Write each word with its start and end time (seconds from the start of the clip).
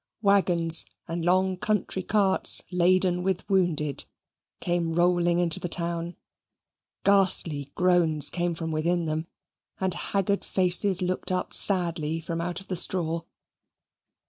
Wagons 0.23 0.83
and 1.07 1.23
long 1.23 1.57
country 1.57 2.01
carts 2.01 2.63
laden 2.71 3.21
with 3.21 3.47
wounded 3.47 4.05
came 4.59 4.93
rolling 4.93 5.37
into 5.37 5.59
the 5.59 5.69
town; 5.69 6.15
ghastly 7.05 7.71
groans 7.75 8.31
came 8.31 8.55
from 8.55 8.71
within 8.71 9.05
them, 9.05 9.27
and 9.79 9.93
haggard 9.93 10.43
faces 10.43 11.03
looked 11.03 11.31
up 11.31 11.53
sadly 11.53 12.19
from 12.19 12.41
out 12.41 12.59
of 12.59 12.67
the 12.67 12.75
straw. 12.75 13.21